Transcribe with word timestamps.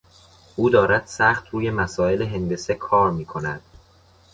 او 0.55 0.69
دارد 0.69 1.05
سخت 1.05 1.47
روی 1.47 1.71
مسائل 1.71 2.21
هندسه 2.21 2.75
کار 2.75 3.11
میکند. 3.11 3.61